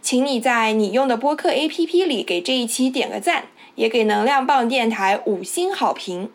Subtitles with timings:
[0.00, 3.44] 请你在你用的播客 APP 里给这一期点个赞，
[3.74, 6.30] 也给能量棒电台五星好评。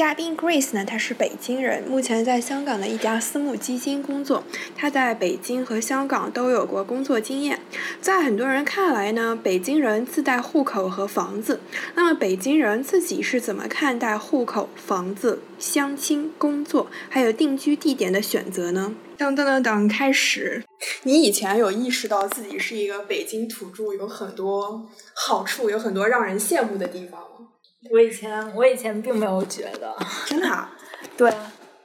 [0.00, 4.42] 嘉宾 Grace 呢，她是北京人，目前在香港的一家私募基金工作。
[4.74, 7.60] 她在北京和香港都有过工作经验。
[8.00, 11.60] 在很多人看来呢，北京人自带户口和房子。
[11.96, 18.94] 那么北京人自己是怎么看待户口、房子、相亲、工作，还有定居地点的选择呢？
[19.18, 20.64] 噔噔噔噔，开始。
[21.02, 27.48] 你以前有意识到自己是一个北京土著，有很多好处，有很多让人羡慕的地方吗？
[27.90, 30.70] 我以前我以前并没有觉得， 真的，啊，
[31.16, 31.32] 对，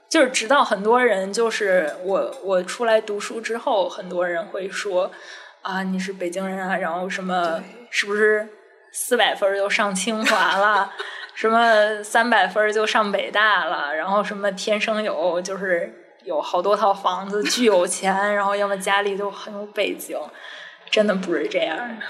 [0.09, 5.09] 就是直到很多人就是我我出来读书之后，很多人会说
[5.61, 8.47] 啊你是北京人啊，然后什么是不是
[8.91, 10.91] 四百分就上清华了，
[11.33, 15.93] 什么三百分就上北大了，然后什么天生有就是
[16.23, 20.19] 有好多套房子，巨有钱，然后要么家里就很有背景，
[20.91, 22.05] 真的不是这样的。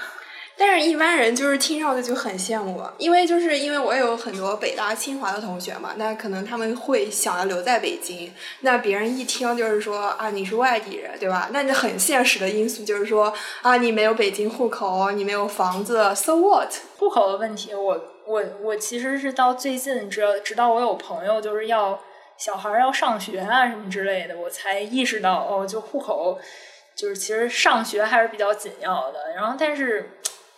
[0.58, 8.32] 但是，一般人就是听上去就很羡慕，因为就是因为我有很多北大、清华的同学嘛，那可能他们会想要留在北京。
[8.60, 11.50] 那别人一听就是说啊，你是外地人，对吧？
[11.52, 13.30] 那你很现实的因素就是说
[13.60, 16.72] 啊，你没有北京户口，你没有房子，so what？
[16.96, 22.00] 户口的问题，我我我其实是到最近，直直到我有朋友就是要
[22.38, 26.38] 小孩要上学啊什么之类的，我才意识到哦，就户口
[26.94, 29.34] 就是其实上学还是比较紧要的。
[29.34, 30.12] 然后，但是。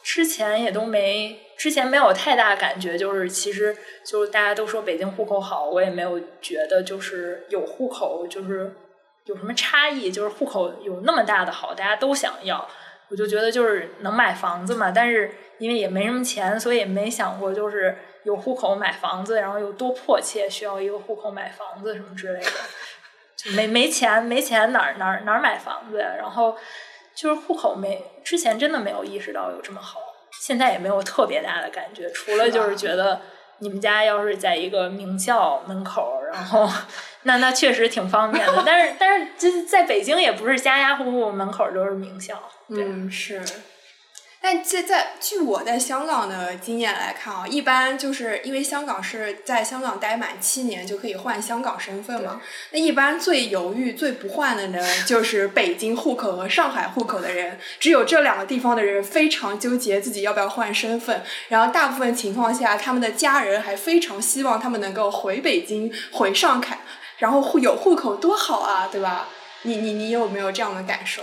[0.09, 3.77] 之前也都没，之前没有太大感觉，就是其实
[4.07, 8.75] 就是大家都说北京户口好，我也没有觉得就是有户口就是
[9.27, 12.67] 有什么差异，就是户口有那么大的好，大家都想要，
[13.11, 22.51] 我就觉得就是能买房子嘛，但是因为也没什么钱，所以也没想过就是有户口买房子，然后有多迫切需要一个户口买房子什么之类的，
[23.37, 26.57] 就没没钱没钱哪儿哪儿哪儿买房子呀，然后。
[27.19, 29.99] 就是户口没之前真的没有意识到有这么好，
[30.41, 33.21] 现在也没有特别大的感觉，除了就是觉得
[33.59, 36.71] 你们家要是在一个名校门口，然后
[37.25, 38.63] 那那确实挺方便的。
[38.65, 43.43] 但是但是这在北京也不是家家户户门口都是名校，嗯是。
[44.41, 52.41] 但这在据我在香港的经验来看啊，一般就是因为香港是在香港待满七年就可以换香港身份嘛。
[52.71, 57.59] 那一般最犹豫、最不换的呢，就是北京户口和上海户口的人。
[57.81, 66.79] 只有这两个地方的人非常纠结自己要不要换身份，然后大部分情况下，他们的家人还非常希望他们能够回北京、回上海，
[67.19, 69.29] 然后户有户口多好啊，对吧？
[69.63, 71.23] 你你你有没有这样的感受？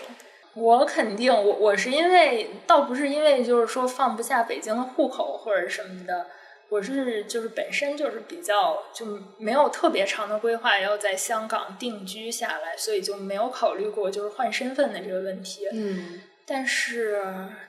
[0.55, 6.27] 我肯定，我我是因为倒不是因为就是说放不下北京的户口或者什么的，
[6.69, 9.05] 我是就是本身就是比较就
[9.37, 15.67] 没有特别长的规划要在香港定居下来，所以就没有考虑过就是换身份的这个问题。
[15.73, 17.21] 嗯，但是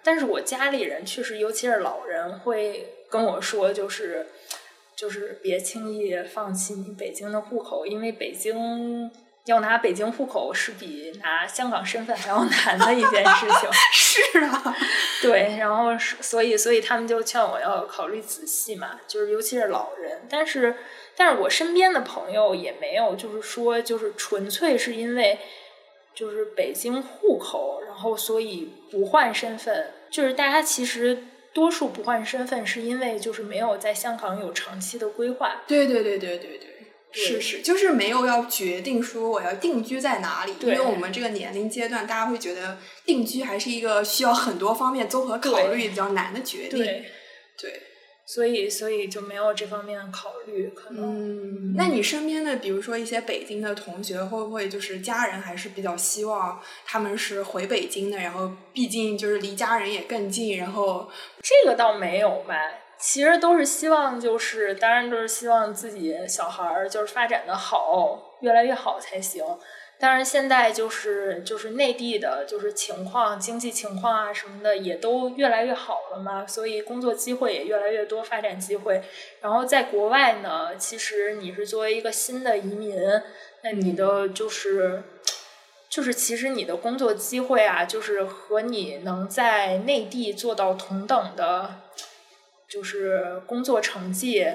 [0.04, 4.28] 但是我家里人确实，尤其是老人会跟我说，就是
[4.94, 9.10] 就是别轻易放弃你北京的户口，因为北京。
[9.46, 13.70] 要拿北京户口是比拿香港身份还要难的一件事情。
[13.92, 14.76] 是啊，
[15.22, 20.22] 对，然后所以所以他们就劝我要考虑仔细嘛，就是尤其是老人。
[20.28, 20.76] 但是
[21.16, 25.38] 但是我身边的朋友也没有，就是说就是纯粹是因为
[26.14, 29.92] 就是北京户口，然后所以不换身份。
[30.10, 35.62] 就是大家其实多数不换身份，是因为就是没有在香港有长期的规划。
[35.66, 36.75] 对对对对对对。
[37.12, 42.76] 是是，就是没有要决定说我要定居在哪里，因为我们这个年龄阶段，大家会觉得
[43.06, 46.78] 定居还是一个需要很多方面综合考虑比较难的决定。
[46.78, 47.04] 对，
[47.56, 47.82] 对，
[48.26, 50.68] 所以所以就没有这方面的考虑。
[50.74, 58.18] 可能，嗯，那你身边的比如说一些北京的同学，会不会就是家人还是比较希望他们是回北京的？
[58.18, 61.08] 然后毕竟就是离家人也更近，然后
[61.40, 62.54] 这个倒没有吧。
[62.98, 69.44] 其实都是希望，就是当然都是希望自己小孩儿就是发展的好，越来越好才行。
[69.98, 79.02] 但是现在就是就是内地的，就是情况、经济情况啊什么的也都越来越好了嘛，所以工作机会也越来越多，发展机会。
[79.40, 82.94] 然后在国外呢，其实你是作为一个新的移民，
[83.62, 85.02] 那你的就是
[85.88, 91.76] 就是其实你的工作机会啊，就是和你能在内地做到同等的，
[92.68, 94.46] 就是工作成绩。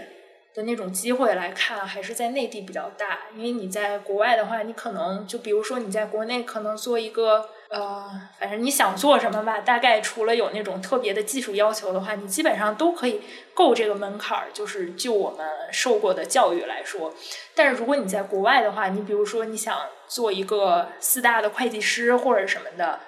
[0.54, 3.20] 的那种机会来看，还是在内地比较大。
[3.34, 8.06] 因为你在国外的话，你可能就比如说你在国内可能做一个呃，
[8.38, 13.22] 反正你想做什么吧，大概除了有那种特别的技术要求的话，你基本上都可以
[13.54, 14.48] 够这个门槛儿。
[14.54, 17.14] 就是就我们受过的教育来说，
[17.56, 23.00] 但是如果你在国外的话，你比如说你想做一个四大的会计师或者什么的，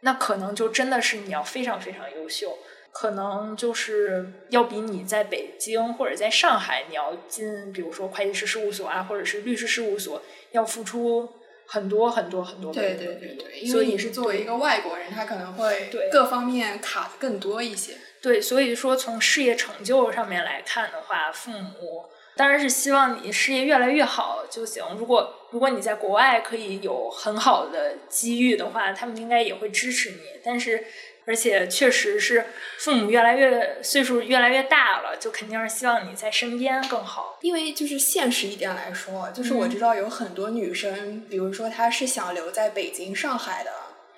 [0.00, 2.58] 那可能就真的是你要非常非常优秀。
[2.92, 11.26] 可能就是要比你在北京或者在上海，你要进，比如说会计师事务所啊，或者是律师事务所，要付出
[11.64, 17.94] 很多很多很多对对对对，因为你是作为一个外国人，他可能会各方面卡的更多一些。
[18.20, 22.04] 对，所以说从事业成就上面来看的话，父母
[22.36, 24.84] 当然是希望你事业越来越好就行。
[24.98, 30.84] 如果如果你在国外可以有很好的机遇的话，他们应该也会支持你，但是。
[31.24, 32.44] 而且确实是
[32.78, 37.38] 父母越来越岁数越来越大了，就肯定是希望你在身边更好。
[37.42, 43.70] 因为就是现实一点来说，就是我知道有很多女生，比如说她是想留在北京、上海的，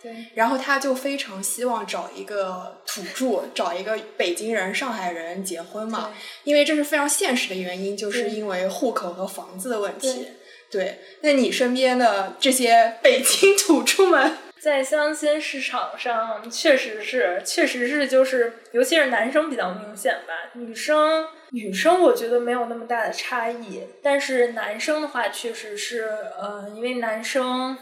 [0.03, 6.15] 对，然后她就非常希望找一个土著，找一个北京人、上海人结婚嘛。
[6.45, 10.29] 因为这是非常现实的原因，就是因为户口和房子的问题。
[10.71, 14.39] 对，那你身边的这些北京土著们？
[14.65, 20.33] 在相亲市场上，确实是，确实是，就是，尤其是男生比较明显吧。
[20.55, 26.09] 女生，女生我觉得没有那么大的差异，但是男生的话，确实是，
[26.41, 27.77] 呃，因为男生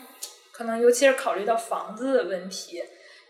[0.51, 2.83] 可能尤其是考虑到房子的问题，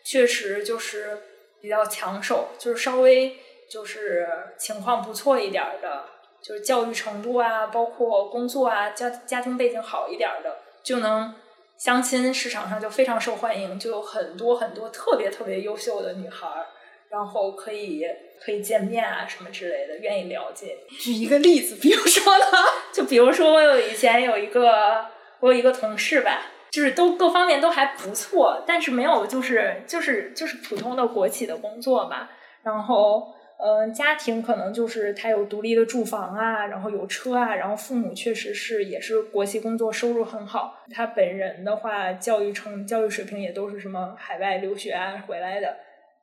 [0.03, 1.19] 确实就是
[1.61, 3.37] 比较抢手，就是稍微
[3.71, 4.27] 就是
[4.57, 6.05] 情况不错一点的，
[6.43, 11.35] 就是教育程度啊，包括工作啊，家家庭背景好一点的，就能。
[11.83, 16.67] 相亲市场上就非常受欢迎，就有很多很多特别特别优秀的女孩儿，
[17.09, 18.07] 然后可以
[18.41, 20.79] 可以见面啊什么之类的，愿意了解。
[21.01, 22.45] 举一个例子，比如说呢？
[22.95, 25.07] 就比如说我有以前有一个
[25.41, 32.31] 我有一个同事吧，就是都各方面都还不错，但是没有就是就是就是普通的国企的工作吧，
[32.63, 33.35] 然后。
[33.65, 40.83] 嗯，家庭可能就是他有独立的住房啊，然后有车啊，然后父母确实是也是国企工作，收入很好。
[40.91, 45.77] 他本人的话，教育成教育水平也都是什么海外留学啊回来的，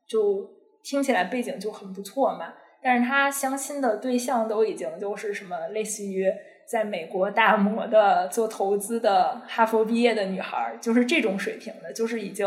[0.06, 0.50] 就
[0.84, 2.56] 听起来背景就很不错嘛。
[2.84, 6.30] 但是他相亲的对象都已经就是什么类似于
[6.68, 12.46] 在美国大摩的做投资的哈佛毕业的女孩，就是这种水平的，就是已经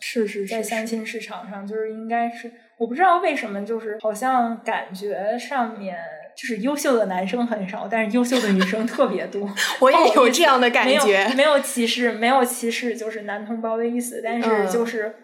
[0.00, 2.50] 是是在相亲市场上就是应该是。
[2.78, 5.96] 我不知道为什么，就是好像感觉上面
[6.36, 9.48] 就是优秀的男生很少，但是优秀的女生特别多。
[9.80, 14.20] 我也有这样的感觉，没有歧视，没有歧视，就是男同胞的意思。
[14.24, 15.14] 但是就是，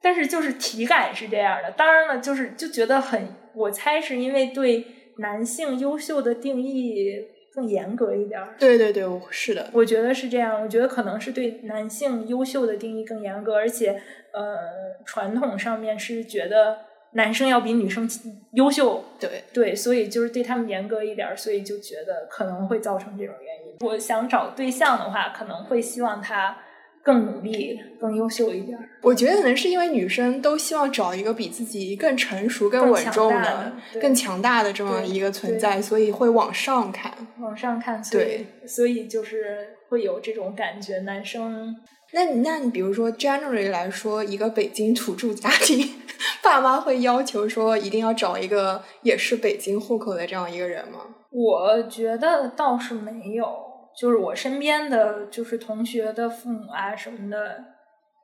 [0.00, 1.70] 但是就是体感是这样的。
[1.72, 4.84] 当然了，就是就觉得很，我猜是因为对
[5.18, 8.54] 男性优秀的定义更严格一点儿。
[8.58, 10.62] 对对对，是的，我觉得是这样。
[10.62, 14.00] 我觉得可能是对男性优秀的定义更严格，而且。
[14.34, 14.56] 呃，
[15.04, 16.78] 传统上面是觉得
[17.10, 18.08] 男生要比女生
[18.52, 23.76] 优秀，对对，所以就是对他们严格一点，所以就觉得可能会造成这种原因。
[23.86, 26.56] 我想找对象的话，可能会希望他
[27.02, 28.78] 更努力、更优秀一点。
[29.02, 38.00] 我觉得可能是因为女生都希望找一个比自己更成熟、更稳重的、更强大的这么一个存在，所以会往上看，往上看。
[38.10, 41.74] 对，所以就是会有这种感觉，男生。
[42.14, 45.88] 那你那你比如说，generally 来说，一个北京土著家庭，
[46.44, 51.00] 爸妈会要求说一定要找一个也是北京户口的这样一个人吗？
[51.30, 53.48] 我觉得倒是没有，
[53.96, 57.64] 就是我身边的就是同学的父母啊什么的，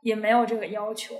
[0.02, 1.14] 也没有这个要求。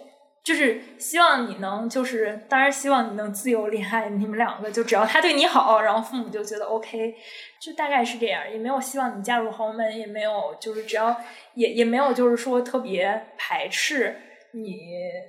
[0.45, 7.15] 就是希望你能，就是当然希望你能自由恋爱，你们两个就只要他对你好，然后父母就觉得 OK，
[7.61, 11.15] 就大概是这样，也没有希望你嫁入豪门，也没有就是只要
[11.55, 14.17] 也也没有就是说特别排斥
[14.53, 14.79] 你，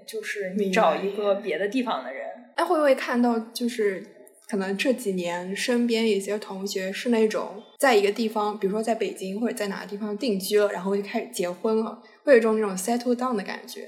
[0.07, 2.25] 就是你找一个别的地方的人。
[2.55, 4.18] 哎，会不会看到就是
[4.49, 13.87] 可能这几年身边一些同学是那种在一个地方，比如说在北京或者在哪个地方定居了，然后就开始结婚了，会有一种那种 settle down 的感觉。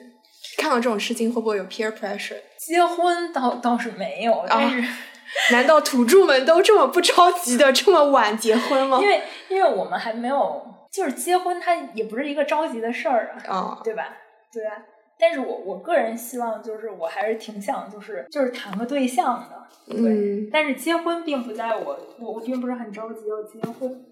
[0.58, 2.38] 看到这种事情会不会有 peer pressure？
[2.60, 4.88] 结婚倒倒是没有，但是
[5.52, 9.00] 难道土著们都这么不着急的这么晚结婚吗？
[9.02, 14.16] 因为因为我们还没有，就是结婚，它也不是一个着急的事儿啊，啊，对吧？
[14.54, 14.78] 对啊。
[15.22, 20.12] 但是我我个人希望，就是我还是挺想，就是就是谈个对象的，对。
[20.12, 24.06] 嗯但是结婚并不在我，我我并不是很着急要结婚。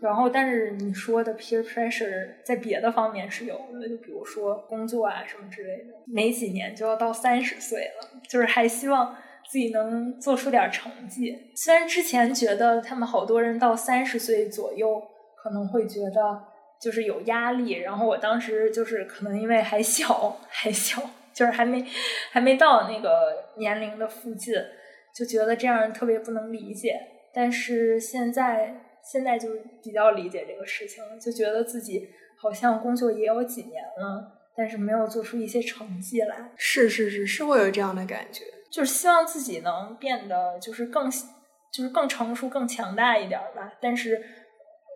[0.00, 9.14] 然后，但是你说的 peer pressure 在别的方面是有的，就比如说工作啊什么之类的，没几年就要到三十岁了，就是还希望
[9.48, 11.34] 自己能做出点成绩。
[11.54, 15.00] 虽然之前觉得他们好多人到三十岁左右
[15.42, 16.42] 可能会觉得
[16.80, 21.00] 就是有压力，然后我当时就是可能因为还小，还小，
[21.34, 21.84] 就是还没
[22.30, 24.54] 还没到那个年龄的附近，
[25.14, 26.98] 就觉得这样特别不能理解。
[27.32, 29.50] 但是现在现在就
[29.82, 32.08] 比较理解这个事情了，就觉得自己
[32.40, 38.44] 好像工作也有几年了，但是没有做出一些成绩来，是是是是会有这样的感觉。
[38.72, 43.74] 就是希望自己能变得就是更就是更成熟、更强大一点儿吧。
[43.80, 44.22] 但是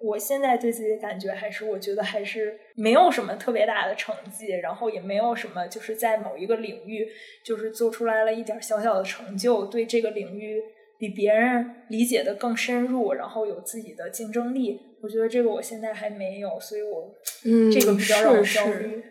[0.04, 7.08] 我现在对自己的感觉还是，我觉得还是没有什么特别大的成绩，然后也没有什么就是在某一个领域
[7.44, 10.60] 就是做出来了一点小小的成就，对这个领域
[10.98, 14.78] 比别人理解的更深入，然后有自己的竞争力。
[15.02, 19.02] 我觉得这个我现在还没有，所以我嗯，这个比较让我是是焦虑。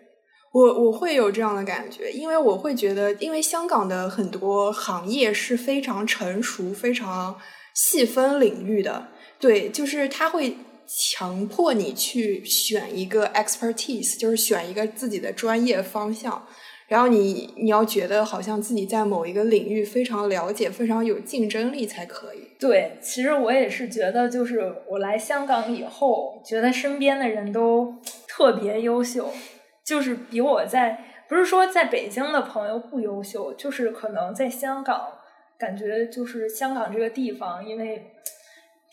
[0.54, 7.36] 我我会有这样的感觉，因为我会觉得，因为香港的很多行业是非常成熟、非常
[7.74, 9.08] 细分领域的，
[9.40, 10.56] 对，就是它会
[10.96, 16.46] 强迫你去选一个 expertise，就是选一个自己的专业方向，
[16.88, 22.50] 然后你你要觉得好像自己在某一个领域非常了解、非常有竞争力才可以。
[22.60, 27.96] 对，其实我也是觉得，就是我来香港以后，觉得身边的人都
[28.28, 29.34] 特别优秀，
[29.84, 35.08] 就是比我在不是说在北京的朋友不优秀，就是可能在香港，
[35.58, 38.12] 感觉就是香港这个地方，因为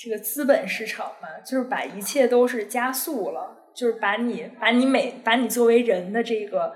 [0.02, 6.72] 这个资本市场嘛，就是把一切都是加速了，就是把你把你每把你作为人的这个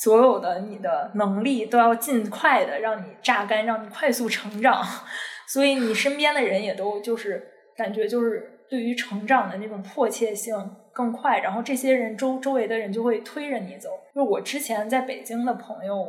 [0.00, 4.80] 所有的你的能力都要尽快的让你榨干，让你快速成长。
[5.48, 7.44] 所以你身边的人也都就是
[7.76, 10.54] 感觉就是对于成长的那种迫切性
[10.92, 13.88] 更快，然后这些人周周围的人就会推着你走。
[14.14, 16.06] 就我之前在北京的朋友，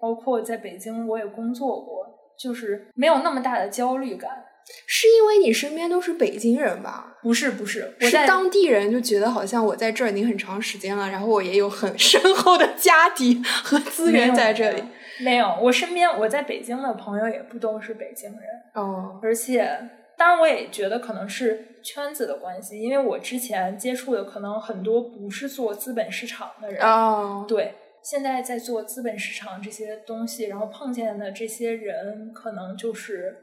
[0.00, 2.04] 包括在北京我也工作过，
[2.36, 4.44] 就是没有那么大的焦虑感。
[4.86, 7.16] 是因为你身边都是北京人吧？
[7.22, 14.82] 不是不是，我是在当地人就觉得好像我在这儿已经很长时间了，然后我也有很深厚的家底和资源在这里。
[15.20, 18.40] 没有，我身边我在北京的朋友也不都是北京人，
[18.74, 19.68] 哦，而且
[20.16, 33.36] 当然我也觉得可能是圈子的关系，因为我之前接触的可能很多不是做资本市场的人，哦，对，现在在做资本市场这些东西，然后碰见的这些人，可能就是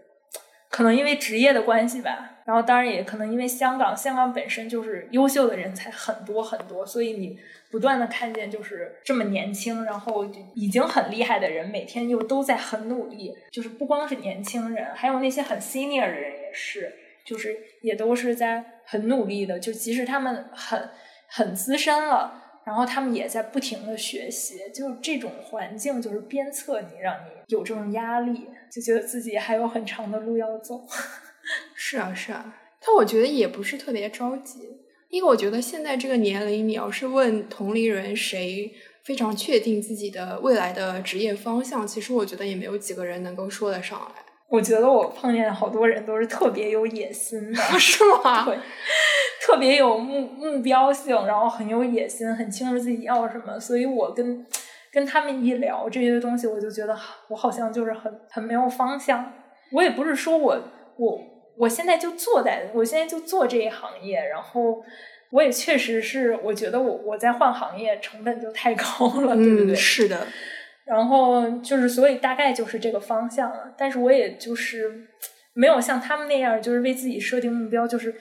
[0.75, 7.39] 可能因为职业的关系吧，然后当然也可能因为香港，香港本身就是优秀的人才很多很多，所以你
[7.71, 20.89] 不断的看见就是这么年轻，然后已经很厉害的人，每天又都在很努力，就是不光是年轻人，还有那些很 senior 的人也是，就是也都是在很努力的，就即使他们很
[21.27, 22.44] 很资深了。
[22.65, 30.81] 然后他们也在不停的学习，就是这种环境就是鞭策你，让你有这种压力，就觉得自己还有很长的路要走。
[31.75, 34.67] 是啊，是啊，但我觉得也不是特别着急，
[35.09, 48.43] 因为我觉得现在这个年龄，你要是问同龄人谁非常确定自己的未来的职业方向，其实我觉得也没有几个人能够说得上来，我觉得我碰见好多人都是特别有野心的， 是吗？
[48.45, 48.57] 对，
[49.41, 54.45] 特别有目目标性，然后很有野心，很清楚自己要什么，所以我跟
[54.91, 56.97] 跟他们一聊这些东西，我就觉得
[57.29, 59.33] 我好像就是很很没有方向。
[59.71, 60.57] 我也不是说我
[60.97, 61.19] 我
[61.57, 64.81] 我现在就做在，我现在就做这一行业，然后
[65.31, 69.73] 我也确实是，我觉得我我在换行业成本就太高了，对不对？
[69.73, 70.27] 嗯，是的，
[70.85, 73.73] 然后就是，所以大概就是这个方向了。
[73.77, 75.07] 但是我也就是
[75.53, 78.15] 没有像他们那样，就是为自己设定目标，就是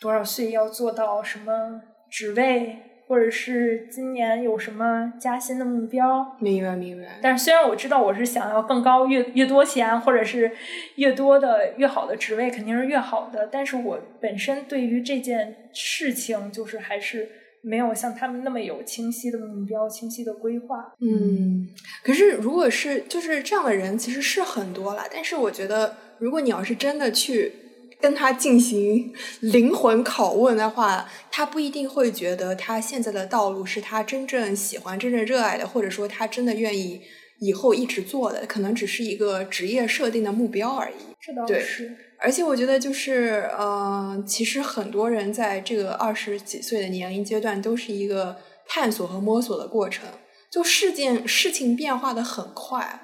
[0.00, 6.36] 多少岁要做到什么职位，或者是今年有什么加薪的目标。
[6.40, 7.18] 明白明白。
[7.22, 10.50] 但是虽然我知道我是想要更高、越越多钱，或者是
[10.96, 13.48] 越多的越好的职位，肯定是越好的。
[13.50, 17.28] 但是我本身对于这件事情，就是还是
[17.68, 20.94] 没有像他们那么有清晰的目标、清晰的规划。
[21.00, 21.68] 嗯，
[22.02, 25.04] 可是如果是就是这样的人，其实是很多了。
[25.12, 27.52] 但是我觉得，如果你要是真的去
[28.00, 37.02] 跟他进行 灵魂拷问的话，他不一定会觉得他现在的道路是他真正喜欢、真正热爱的，或者说他真的愿意
[37.40, 40.94] 以后一直做的，可能只是一个职业设定的目标而已。
[41.20, 50.08] 这倒对是，而且我觉得就是，呃，其实很多人在这个二十几岁的年龄阶段，都是一个探索和摸索的过程。
[50.50, 53.02] 就事件事情变化的很快，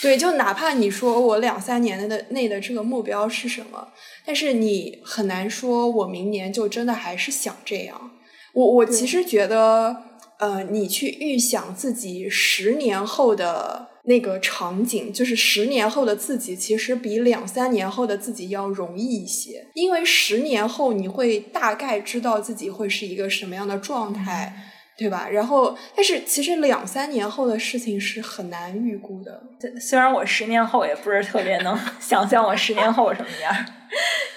[0.00, 3.88] 对，就哪怕你说我两三年的内的这个目标是什么，
[4.24, 8.12] 但是你很难说我明年就真的还是想这样。
[8.52, 9.96] 我我其实觉得，
[10.38, 24.70] 呃，你去预想自己十年后的那个场景，就是十年后的自己，其实比两三年后的自己要容易一些，因为十年后你会大概知道自己会是一个什么样的状态。
[24.96, 25.28] 对吧？
[25.28, 29.42] 然后，但是其实两三年后的事情是很难预估的。
[29.80, 33.52] 虽然我十年后也不是特别能 想象我十年后什么样，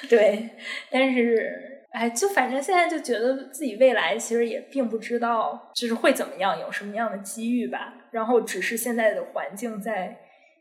[0.09, 0.50] 对，
[0.89, 7.93] 但是哎，就反正现在就觉得自己未来其实也并不知道，就是会怎么样，有什么样的机遇吧。
[8.17, 10.17] 然后只是现在的环境在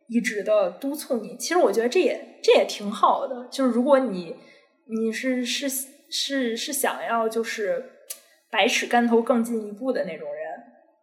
[0.08, 1.36] 一直的督促你。
[1.38, 4.36] 其实我觉得这也这也挺好的，就是如果你
[4.88, 5.66] 你是是
[6.10, 7.92] 是是想要就是
[8.50, 10.44] 百尺竿头更进一步的那种人。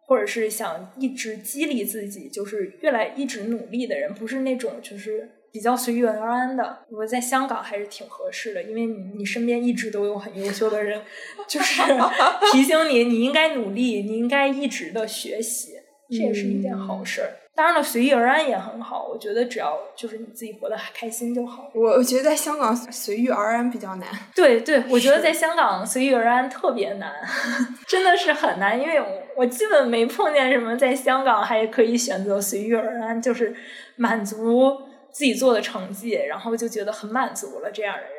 [0.06, 6.80] 或者是想一直激励自己，就是越来一直努力的人，不是那种就是比较随遇而安的。
[6.90, 11.00] 我在香港还是挺合适的，因为你身边一直都有很优秀的人，
[11.48, 11.80] 就是
[12.52, 15.72] 提醒你你应该努力，你应该一直的学习，
[16.16, 17.30] 这也是一件好事儿。
[17.56, 21.70] 当然了，随遇而安也很好，我觉得只要就是你自己活得开心就好。
[21.72, 24.08] 我我觉得在香港随遇而安比较难。
[24.34, 27.12] 对对，我觉得在香港随遇而安特别难，
[27.86, 29.06] 真的是很难，因为我
[29.36, 33.54] 我基本没碰见什么在香港还可以选择随遇而安，就是
[33.94, 34.76] 满足
[35.12, 38.10] 自己做的成绩，然后就觉得很满足了这样的人。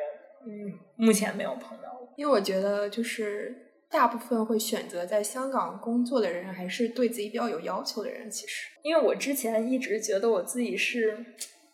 [0.46, 2.08] 嗯，目前没有碰到过。
[2.16, 8.30] 因为我觉得，就是大部分会选择在香港工作的人，还是对自己比较有要求的人。
[8.30, 11.24] 其实，因为我之前一直觉得我自己是，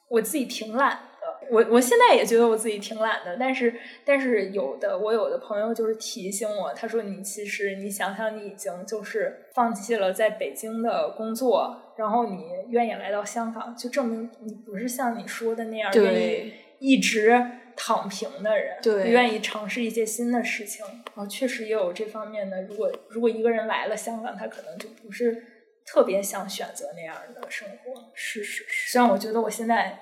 [0.09, 1.03] 我自己挺懒的。
[1.51, 17.43] 我我现在也觉得我自己挺懒的，但是但是有的我有的朋友就是提醒我，他说你其实你想想你已经就是放弃了在北京的工作，然后你愿意来到香港，就证明你不是像你说的那样愿意对一直
[17.77, 20.85] 躺平的人，对愿意尝试一些新的事情。
[21.15, 25.45] 然后确实也有这方面的，如果如果一个人来了香港，他可能就不是
[25.85, 28.11] 特别想选择那样的生活。
[28.15, 29.99] 是是是，虽然我觉得我现在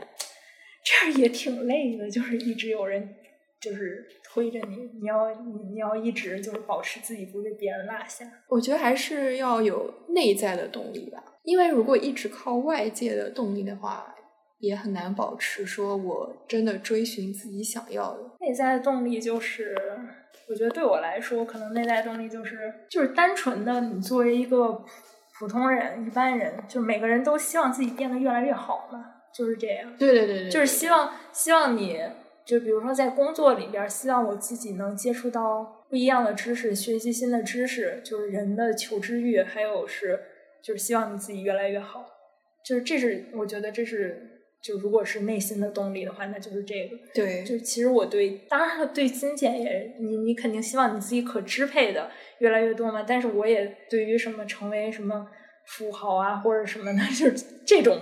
[0.84, 3.16] 这样也挺累的，就是一直有人
[3.60, 8.24] 就是推着你，你要你你要一直就是保持自己不被别人落下。
[8.48, 11.24] 我觉得还是要有内在的动力吧。
[11.42, 14.14] 因为如果一直靠外界的动力的话，
[14.60, 18.20] 也很难保持说我真的追寻自己想要的。
[18.40, 19.76] 内在的动力就是，
[20.48, 24.84] 我觉得对我来说，可能内在动力就是就是单纯的你作为一个
[25.38, 29.96] 普通人、一般人，就每个人都希望自己变得越来越好嘛，就是这样。
[29.98, 31.98] 对对对对，就是希望希望你
[32.44, 40.20] 就比如说在工作里边儿，希望我自己能接触到不一样的知识，学习新的知识，就是人的求知欲，还有是
[40.62, 42.04] 就是希望你自己越来越好，
[42.64, 46.96] 就是这是我觉得这是就如果是内心的动力的话，那就是这个。
[47.14, 53.02] 对就其实我对，当然了，对金钱也，你你肯定希望你自己可支配的越来越多嘛。
[53.06, 55.26] 但是我也对于什么成为什么
[55.66, 57.98] 富豪啊或者什么的， 就是这种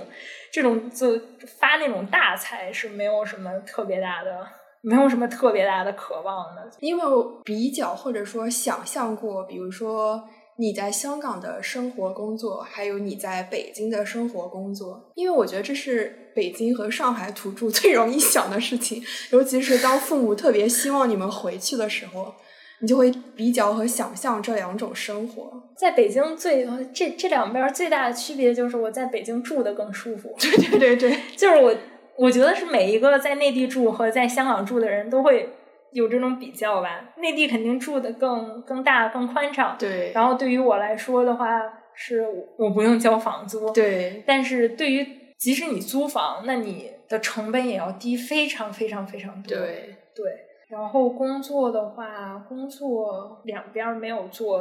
[0.50, 1.18] 这种就
[1.58, 4.46] 发那种大财是没有什么特别大的，
[4.80, 6.70] 没有什么特别大的渴望的。
[6.80, 10.28] 因为我比较或者说想象过，比如说
[10.60, 15.12] 你在香港的生活工作，还有你在北京的生活工作？
[15.14, 22.34] 因为我觉得这是北京和上海土著 最容易想的事情，尤其是当父母特别希望你们回去的时候，
[22.80, 25.70] 你就会比较和想象这两种生活。
[25.76, 30.34] 在北京最这这两边儿最大的区别就是我在北京住的更舒服。
[30.40, 31.72] 对对对对， 就是我，
[32.16, 35.50] 我觉得是每一个在内地住和在香港住的人都会
[35.92, 37.14] 有这种比较吧。
[37.16, 41.60] 内地肯定住的更更大、更宽敞，对，然后对于我来说的话，
[41.94, 45.06] 是我不用交房租，对但是对于
[45.38, 49.56] 即使你租房，那你的成本也要低非常非常非常多。
[49.56, 50.24] 对对，
[50.68, 54.60] 然后工作的话，工作两边没有做，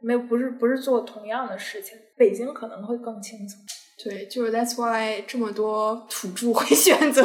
[0.00, 3.60] 没有不是不是做同样的事情，北京可能会更轻松。
[4.02, 7.22] 对，就是 that's why 这么多土著会 选择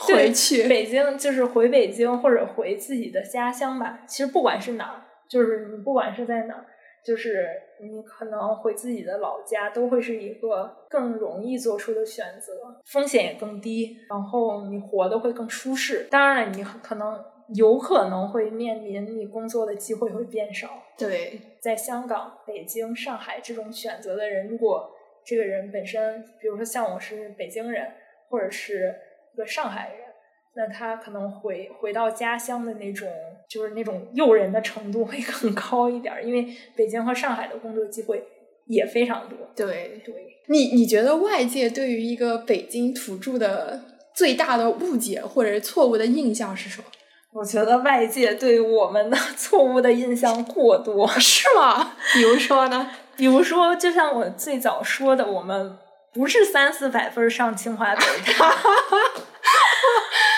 [0.00, 0.68] 回去。
[0.68, 4.00] 北京就是回北京或者回自己的家乡吧。
[4.06, 6.66] 其实不管是哪儿，就是你不管是在哪儿，
[7.04, 7.46] 就是
[7.80, 12.52] 你可能回自己的老家，都会是一个更容易做出的选择，
[12.84, 16.06] 风险也更低，然后你活得会更舒适。
[16.10, 17.18] 当然了，你可能
[17.54, 20.68] 有可能会面临你工作的机会会变少。
[20.96, 24.93] 对在香港、北京、上海这种选择的人，如果
[25.26, 27.86] 这个人本身，比如说像我是北京人，
[28.28, 28.94] 或者是
[29.34, 29.98] 一个上海人，
[30.56, 33.08] 那他可能回回到家乡的那种，
[33.48, 38.22] 就是那种诱人的程度会更 高一点，因为北京和上海的工作机会
[38.66, 39.38] 也非常多。
[39.56, 40.14] 对对，
[40.48, 43.82] 你你觉得外界对于一个北京土著的
[44.14, 46.84] 最大的误解或者是错误的印象是什么？
[47.32, 51.96] 我觉得外界对我们的 错误的印象过多， 是吗？
[52.12, 52.88] 比如说呢？
[53.16, 55.78] 比如说，就像我最早说的，我们
[56.12, 58.02] 不是三四百分上清华北
[58.38, 58.52] 大，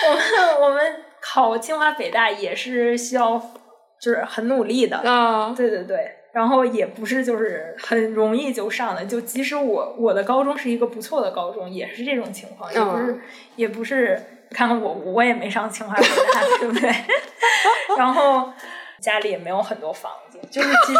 [0.08, 3.38] 我们我们考清华北大也是需要，
[4.00, 5.54] 就是很努力的啊。
[5.56, 13.20] 对对对，然后也不是就是很容易就上的，就即使我我的高中是一个不错的高中，也是这种情况，也不是
[13.56, 16.90] 也不是，看看我我也没上清华北大， 对不对？
[17.96, 18.52] 然后
[19.00, 20.98] 家里也没有很多房子，就是其实。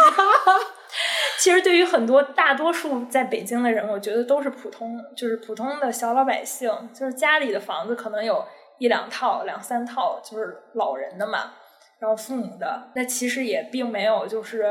[1.47, 8.43] 其实，对于很多大多数在北京的人，我觉得都是普通，就是普通的小老百姓，就是家里的房子可能有
[8.79, 11.53] 一两套、两三套，就是老人的嘛，
[11.99, 14.65] 然后父母的，那其实也并没有就是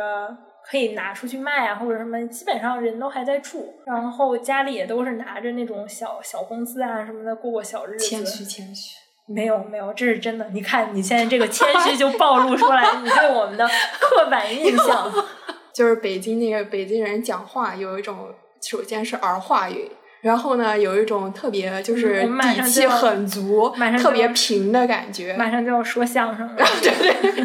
[0.71, 8.05] 可以拿出去卖啊，或者什么，基本上人都还在住，然后家里也都是拿着那种小小工资啊什么的过过小日子。
[8.05, 10.47] 谦虚，谦虚，没有没有，这是真的。
[10.51, 13.67] 你看你现在这个谦虚就暴露出来你对我们的
[13.99, 15.11] 刻板印象。
[15.77, 19.91] 就是北京那个北京人讲话有一种，首先是儿化音，
[20.23, 23.69] 然后呢有一种特别就是底气很足、
[24.03, 25.35] 特别平的感觉。
[25.35, 27.45] 马上就要说相声了，对 对。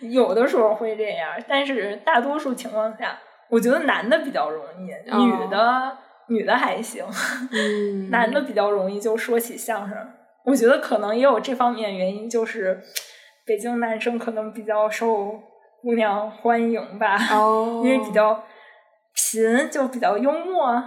[0.10, 3.16] 有的时候会这样，但是大多数情况下，
[3.48, 7.04] 我觉得男的比较容易，女的女的还行。
[8.10, 9.96] 男的比较容易就说起相声，
[10.44, 12.80] 我觉得可能也有这方面原因，就是
[13.46, 15.40] 北京男生可能比较受。
[15.80, 17.16] 姑娘欢迎吧，
[17.82, 18.42] 因为比较
[19.14, 20.82] 贫，就比较幽默。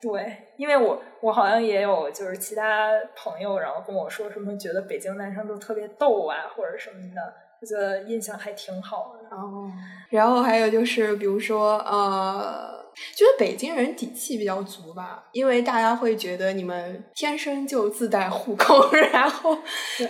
[0.00, 9.36] 对，因为我我好像也有就是其他朋友，然后跟我说什么，觉得北京男生都特别逗啊，或者什么的，我觉得印象还挺好的。
[9.36, 9.68] 哦，
[10.10, 12.77] 然后还有就是，比如说呃。
[13.14, 19.58] 觉得北京人底气比较足吧，因为大家会觉得你们天生就自带户口， 然后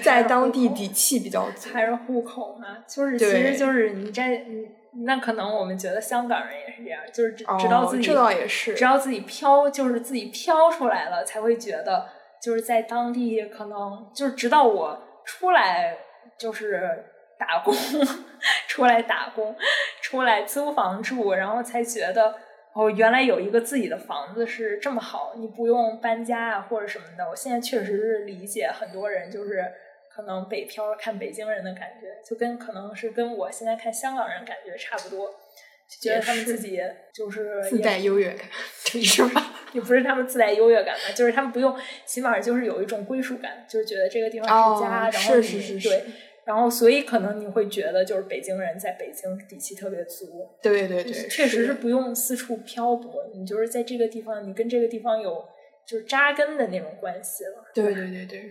[0.03, 1.71] 在当地底气比较足。
[1.73, 4.45] 还是户口嘛，就是其实就是你在
[5.05, 12.07] 那可能我们觉得香港人也是这样，就是直到自己这倒也是，直到自己飘就是自己飘出来了，才会觉得
[12.43, 15.97] 就是在当地可能就是直到我出来
[16.39, 17.05] 就是
[17.39, 17.75] 打工，
[18.69, 19.55] 出来打工，
[20.03, 22.35] 出来租房住，然后才觉得。
[22.79, 27.29] 哦，原来有一个自己的房子是这么好，你不用搬家啊或者什么的。
[27.29, 29.65] 我现在确实是理解很多人，就是
[30.09, 35.29] 可能北漂看北京人的感觉，就跟可能是跟我现在看香港人感觉差不多，
[35.91, 36.81] 就觉得他们自己
[37.13, 38.47] 就是自带优越感，
[39.03, 39.55] 是吧？
[39.73, 46.05] 也不是他们自带优越感吧，就是他们不用，起码就是有一种归属感，就是觉得这个地方是家，然后你对。
[46.49, 50.49] 然后，所以可能你会觉得，就是北京人在北京底气特别足。
[50.63, 55.45] 对对对，确实是不用四处漂泊，你就是在这个地方，你跟这个地方有
[55.87, 57.65] 就是扎根的那种关系了。
[57.75, 58.51] 对对对对。